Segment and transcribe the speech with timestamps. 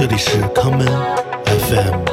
[0.00, 0.86] 这里是康门
[1.44, 2.04] FM。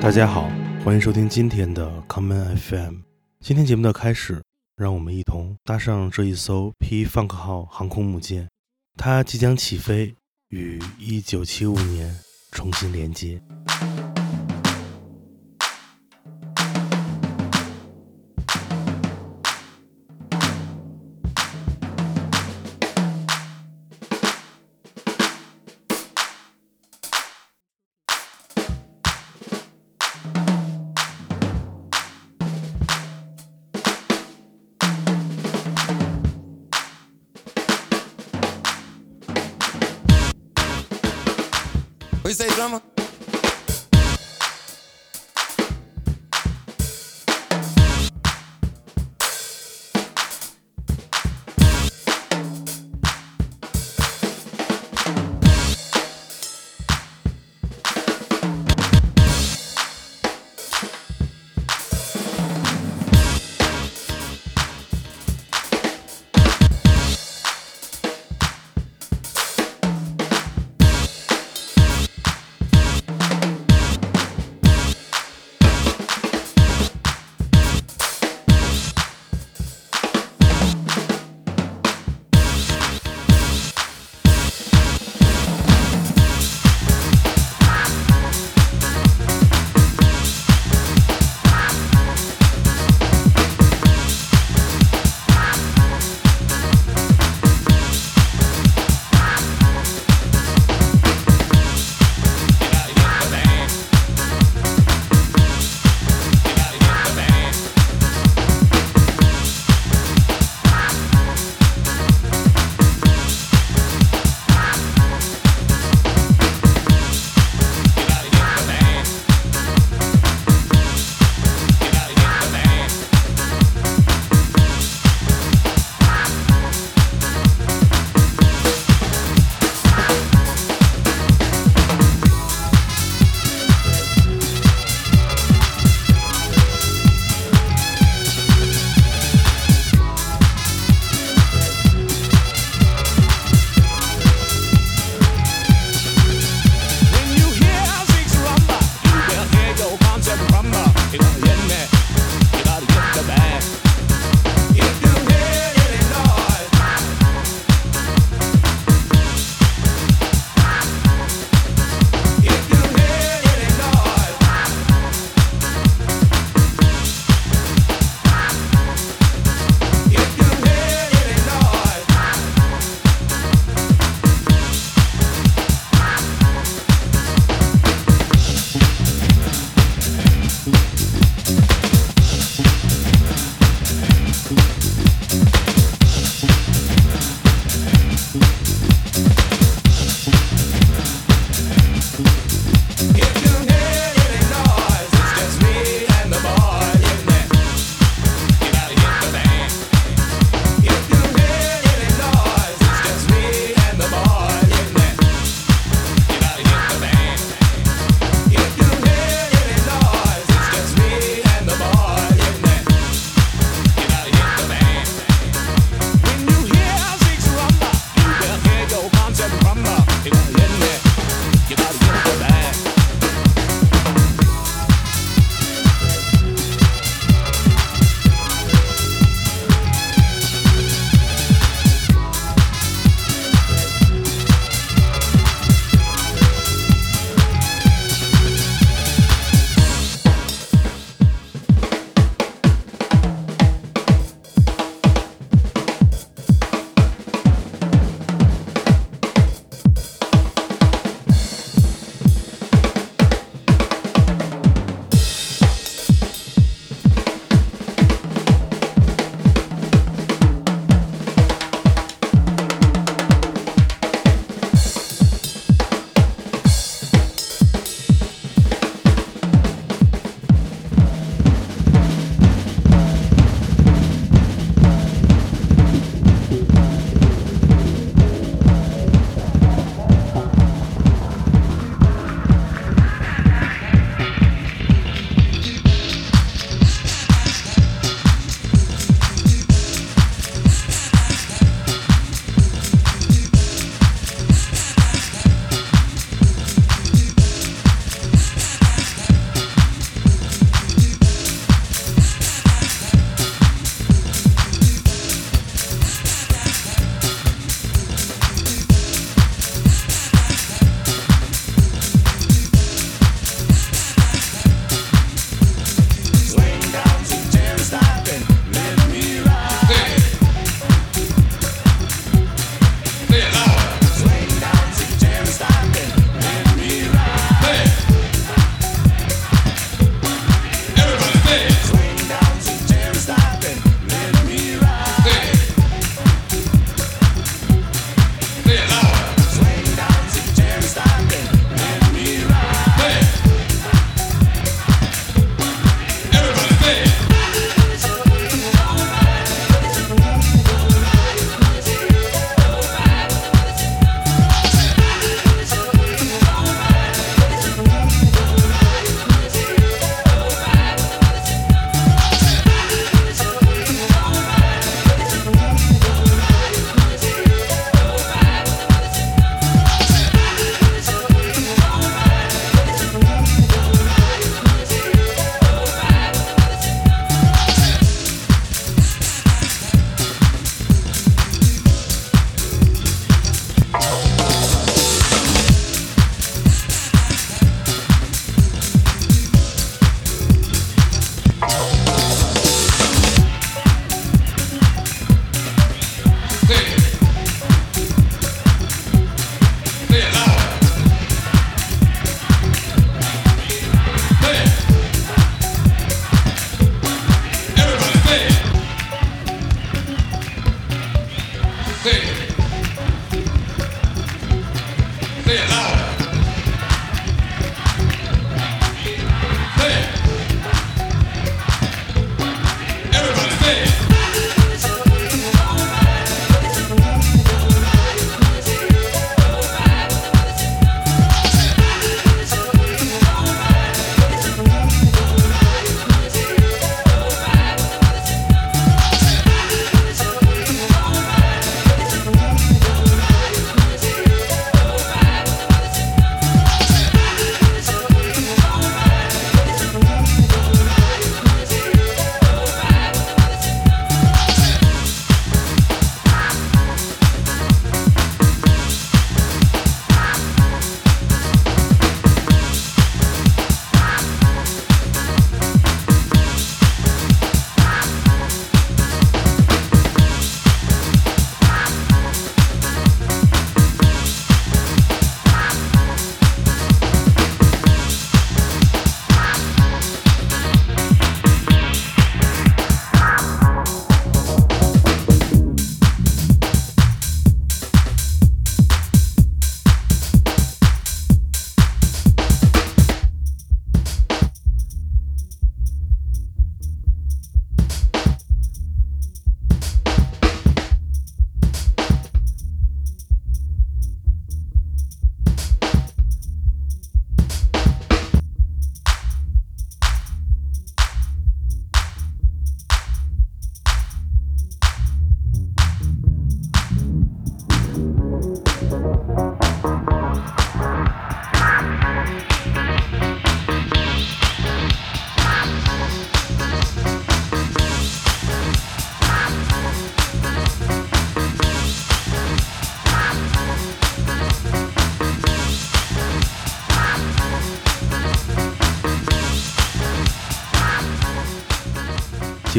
[0.00, 0.48] 大家好，
[0.84, 2.98] 欢迎收听今天的康门 FM。
[3.40, 4.40] 今天节目的开始，
[4.76, 8.48] 让我们一同搭上这一艘 P Funk 号航空母舰，
[8.96, 10.14] 它即将起飞，
[10.50, 12.16] 与1975年
[12.52, 13.42] 重新连接。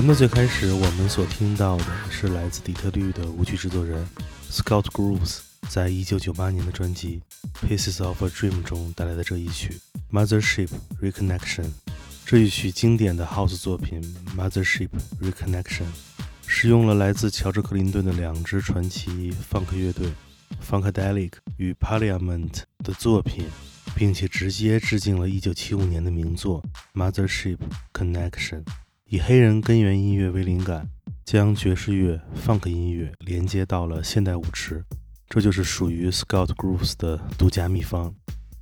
[0.06, 4.08] 目的最开始，我们所听到的是来自底特律的舞曲制作人
[4.52, 7.24] Scott Grooves 在一九九八年的专辑
[7.68, 9.82] 《Pieces of a Dream》中带来的这一曲
[10.14, 10.70] 《Mothership
[11.02, 11.64] Reconnection》。
[12.24, 14.00] 这一曲经典的 House 作品
[14.38, 15.86] 《Mothership Reconnection》
[16.46, 20.12] 使用了来自乔治克林顿的两支传奇 Funk 乐队
[20.64, 23.48] Funkadelic 与 Parliament 的作品，
[23.96, 26.64] 并且直接致敬了1975年的名作
[26.96, 27.58] 《Mothership
[27.92, 28.64] Connection》。
[29.08, 30.90] 以黑人根源音乐为灵感，
[31.24, 34.84] 将爵士乐、funk 音乐连接到了现代舞池，
[35.30, 38.16] 这就是属于 Scott Grooves 的独家秘方。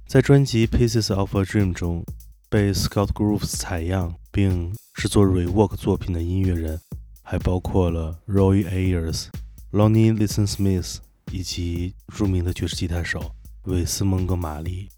[0.06, 2.04] 在专辑《Pieces of a Dream》中，
[2.50, 6.78] 被 Scott Grooves 采样并制作 rework 作品的音乐人，
[7.22, 9.28] 还包括了 Roy Ayers、
[9.72, 10.98] Lonnie Liston Smith
[11.32, 13.34] 以及著名的爵士吉他手
[13.64, 14.90] 韦斯蒙哥马利。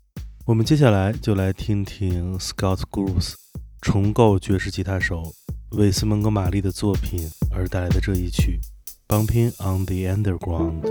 [0.48, 3.45] 我们接下来就来听听 Scott Grooves。
[3.86, 5.32] 重构爵士吉他手
[5.74, 8.60] 韦斯蒙哥玛丽的作品而带来的这一曲
[9.08, 10.82] 《Bumping on the Underground》。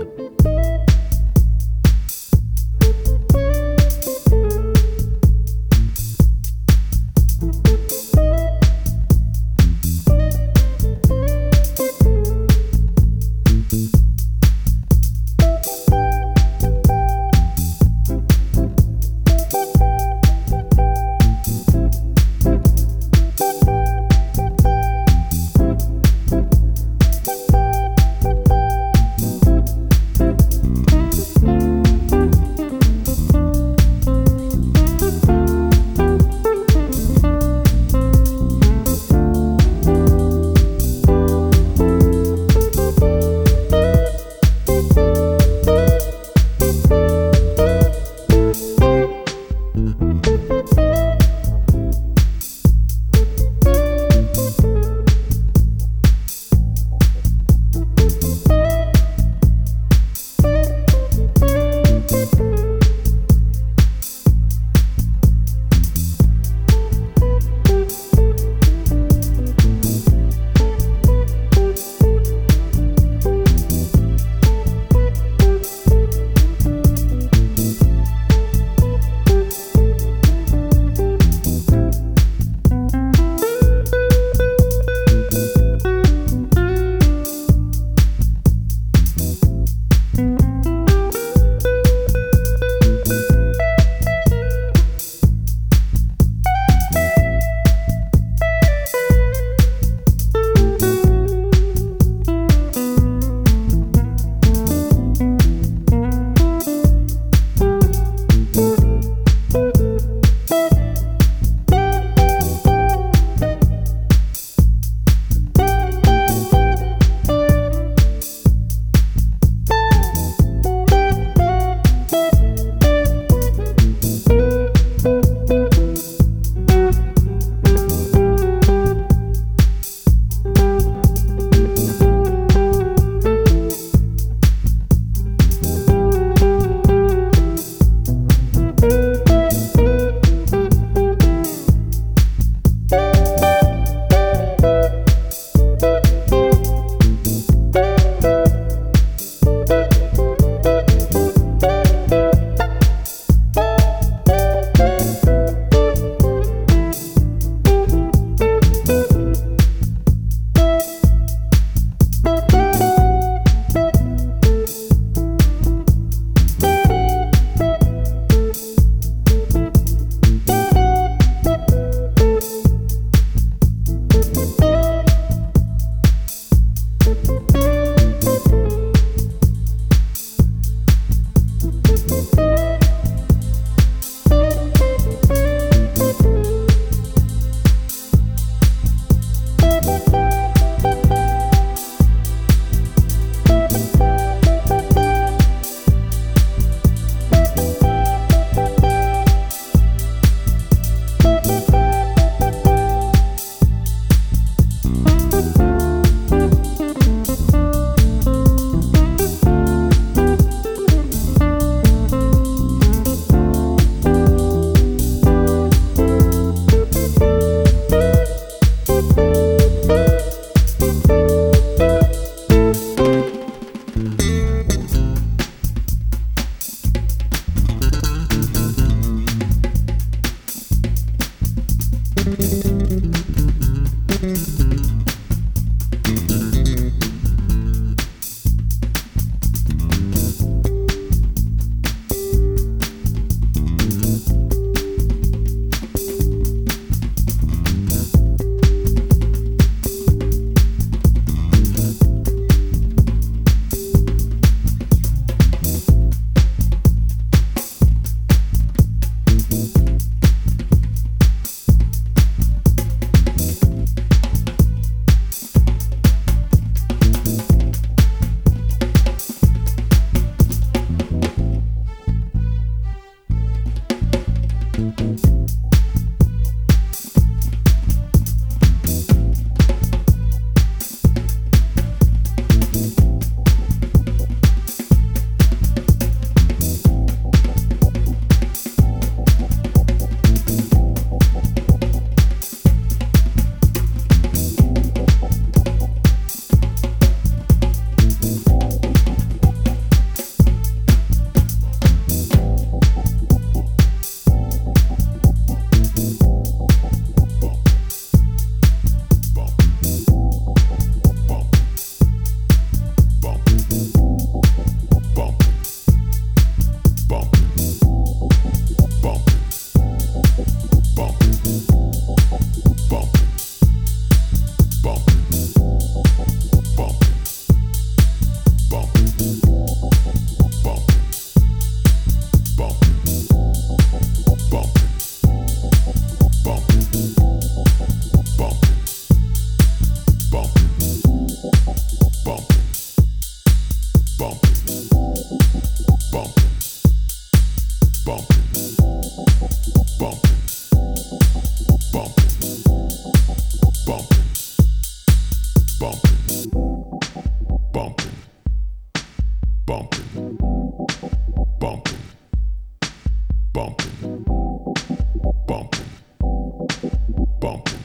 [367.39, 367.84] bumping.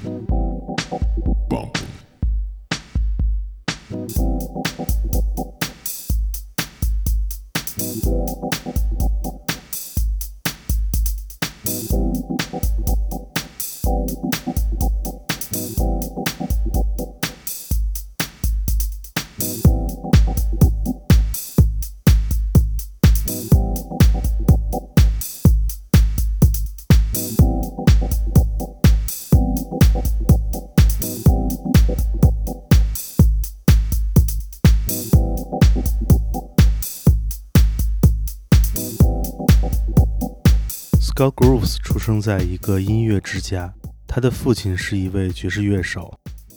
[41.20, 43.70] Scott Groves 出生在一个音乐之家，
[44.08, 46.10] 他的父亲是一位爵士乐手，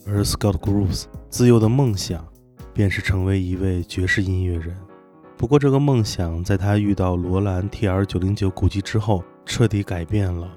[0.08, 2.26] 而 Scott Groves 自幼的梦想
[2.73, 4.73] 便是成为一位爵士音乐人。
[5.36, 10.49] 不过，这个梦想在他遇到罗兰 TR-909 鼓机之后彻底改变了。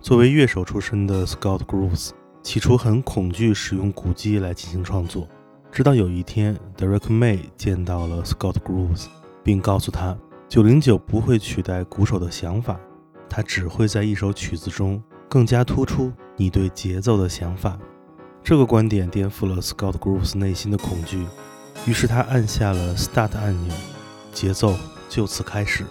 [0.00, 2.10] 作为乐手出身的 Scott Groves
[2.44, 5.26] 起初很恐惧使用鼓机来进行创作，
[5.72, 9.06] 直到有一天，Derek May 见到了 Scott Grooves，
[9.42, 10.16] 并告诉他
[10.48, 12.78] ，909不会取代鼓手的想法。
[13.28, 17.78] 它只会在一首曲子中更加突出你对节奏的想法。
[18.42, 21.26] 这个观点颠覆了 Scott Groves 内心的恐惧，
[21.86, 23.74] 于是他按下了 Start 按钮，
[24.32, 24.74] 节奏
[25.08, 25.84] 就此开始。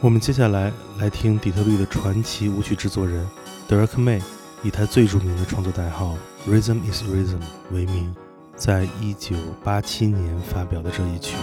[0.00, 3.26] 我们接下来来听底特律的传奇舞曲制作人
[3.68, 4.22] Derek May
[4.62, 6.16] 以他最著名的创作代号
[6.48, 8.14] Rhythm Is Rhythm 为名，
[8.56, 11.36] 在1987年发表的这一曲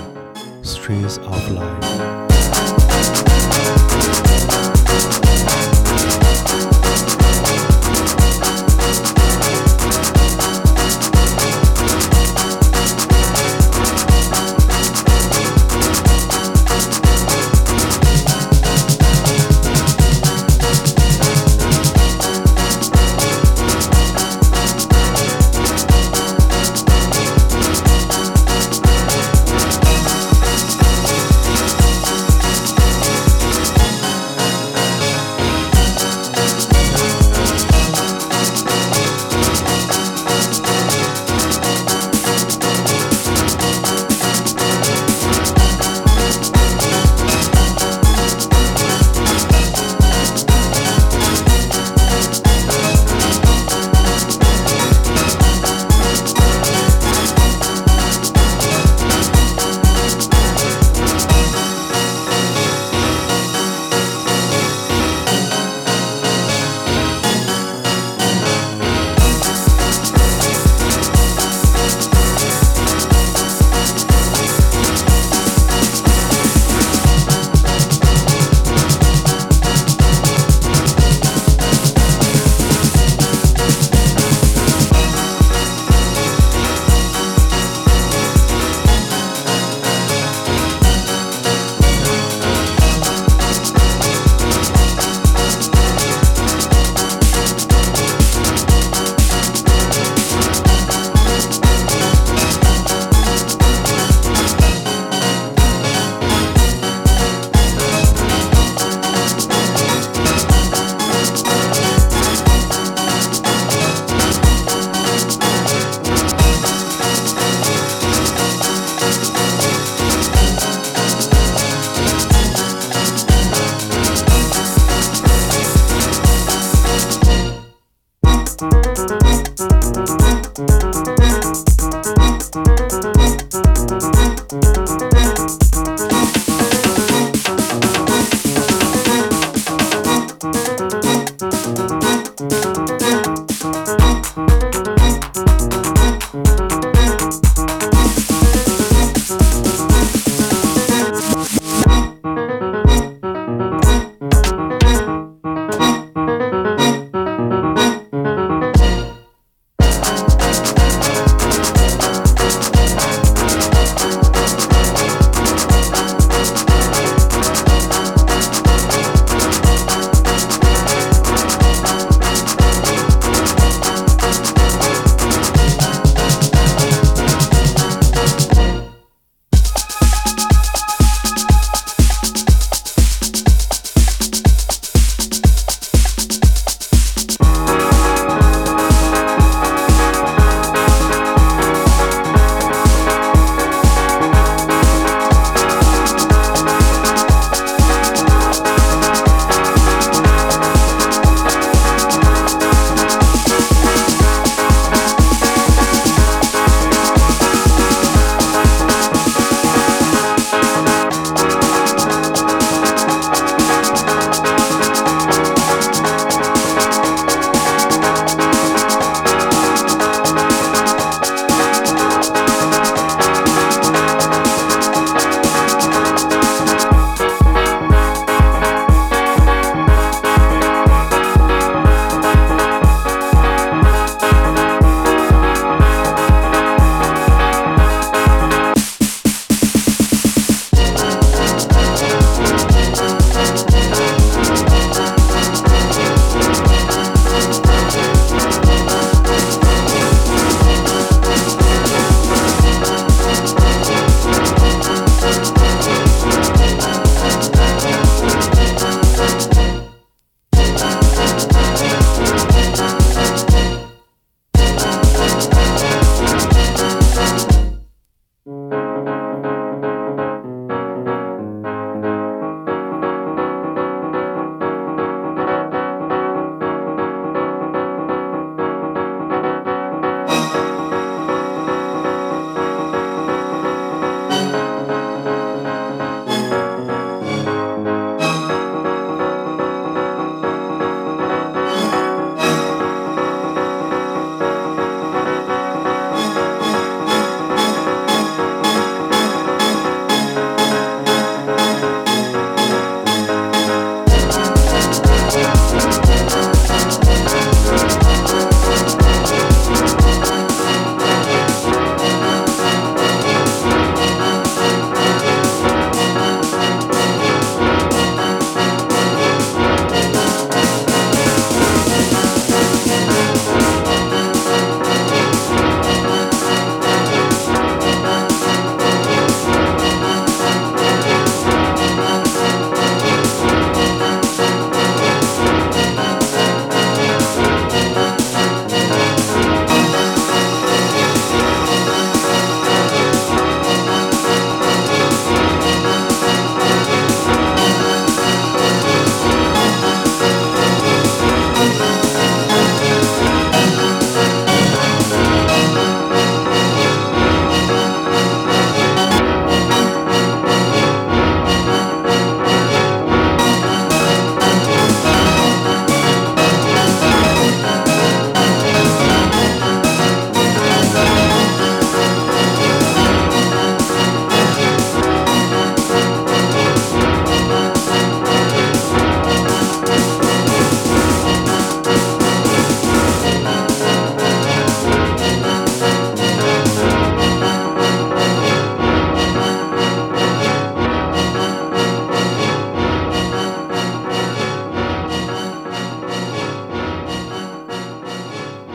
[0.63, 2.01] Strings of Life。
[4.93, 6.80] Thank you.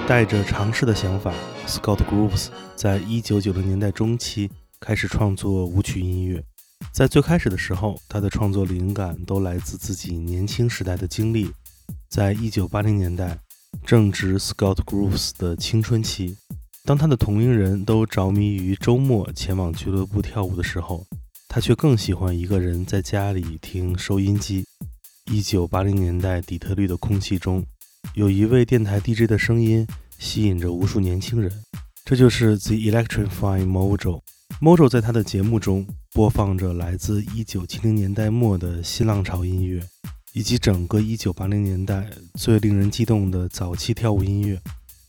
[0.08, 1.34] 带着尝试的想法
[1.66, 6.40] ，Scott Grooves 在一九九零年代中期开始创作舞曲音乐。
[6.92, 11.50] 在最开始的时候，他的创作灵感都来自自己年轻时代的经历。
[12.08, 13.36] 在一九八零年代，
[13.84, 16.36] 正值 Scott Grooves 的青春期。
[16.84, 21.04] 当他的同龄人都着迷于周末前往俱乐部跳舞的时候，
[21.48, 24.64] 他却更喜欢一个人在家里听收音机。
[25.32, 27.64] 一九八零年代底特律的空气中，
[28.14, 29.86] 有一位电台 DJ 的声音
[30.18, 31.52] 吸引着无数年轻人，
[32.04, 34.20] 这就是 The Electrifying Mojo。
[34.60, 39.82] Mojo 在他的节目中播放着来自一九七零年代末的新浪潮音乐，
[40.32, 44.58] 以及整个一九八零年代最令人激动的早期跳舞音乐。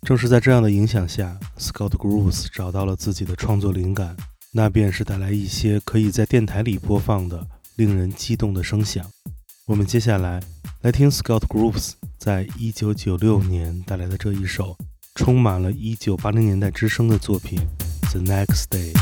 [0.01, 4.15] 正是在这样的影响下，Scott Groves 找到了自己的创作灵感，
[4.51, 9.05] 那便是带来一些可以在电台里播放的令人激动的声响。
[9.65, 10.41] 我们接下来
[10.87, 14.77] 来听 Scott Grooves 在一九九六年带来的这一首
[15.15, 17.59] 充满了一九八零年代之声的作品
[18.09, 18.93] 《The Next Day》。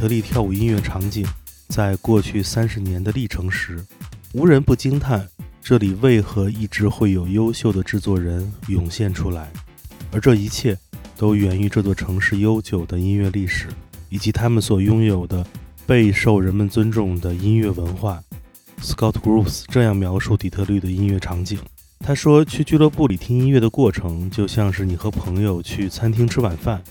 [0.00, 1.26] 特律跳舞音乐场景
[1.68, 3.84] 在过去三十年的历程时，
[4.32, 5.28] 无人不惊叹
[5.60, 9.50] 这里为何一直会有优秀的制作人涌现出来，
[10.10, 10.74] 而这一切
[11.18, 13.66] 都源于这座城市悠久的音乐历史
[14.08, 15.46] 以及他们所拥有的
[15.86, 18.22] 备受人们尊重的音乐文化。
[18.80, 21.58] Scott Groves 这样描述底特律的音乐场景。
[21.98, 26.82] 他说：“去俱乐部里听音乐的过程，就像是你和朋友去餐厅吃晚饭。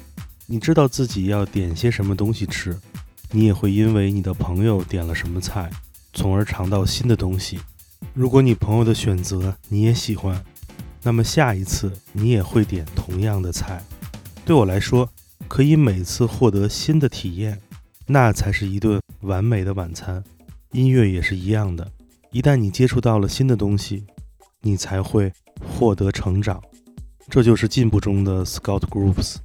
[0.52, 2.76] 你知道自己要点些什么东西吃，
[3.30, 5.70] 你也会因为你的朋友点了什么菜，
[6.14, 7.60] 从而尝到新的东西。
[8.16, 10.44] 如果你朋友的选择你也喜欢，
[11.04, 13.80] 那么下一次你也会点同样的菜。
[14.44, 15.08] 对我来说，
[15.48, 17.62] 可以每次获得新的体验，
[18.08, 20.23] 那才是一顿完美的晚餐。
[20.71, 21.92] 音乐也是一样的，
[22.32, 24.04] 一旦你接触到了新的东西。”
[24.62, 25.32] 你才会
[25.65, 26.62] 获得成长，
[27.30, 29.38] 这就是进步中的 Scott Groups。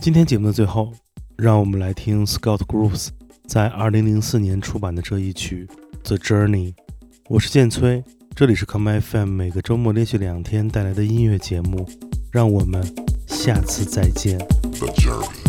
[0.00, 0.94] 今天节目的最后，
[1.36, 3.08] 让我们来听 Scott Groves
[3.46, 5.68] 在2004年出版的这一曲
[6.08, 6.72] 《The Journey》。
[7.28, 8.02] 我是建崔，
[8.34, 11.86] 这里是 Come FM，每个周末连续两天带来的音乐节目。
[12.32, 12.82] 让我们
[13.26, 14.38] 下次再见。
[14.38, 15.39] The Journey。